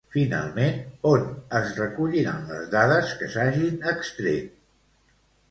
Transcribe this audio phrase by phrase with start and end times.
[0.13, 0.77] Finalment,
[1.09, 1.27] on
[1.59, 4.59] es recolliran les dades que s'hagin extret?